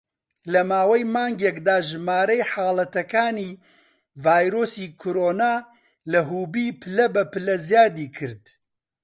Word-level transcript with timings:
لە 0.53 0.61
ماوەی 0.71 1.03
مانگێکدا، 1.13 1.77
ژمارەی 1.89 2.47
حاڵەتەکانی 2.51 3.51
ڤایرۆسی 4.23 4.87
کۆرۆنا 5.01 5.53
لە 6.11 6.19
هوبی 6.29 6.77
پلە 6.81 7.05
بە 7.13 7.23
پلە 7.31 7.55
زیادی 7.67 8.07
کرد. 8.17 8.43